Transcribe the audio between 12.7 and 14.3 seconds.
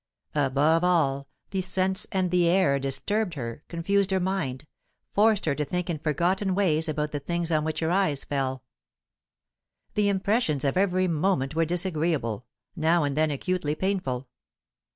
now and then acutely painful.